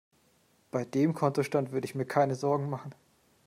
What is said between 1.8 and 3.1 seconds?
ich mir keine Sorgen machen.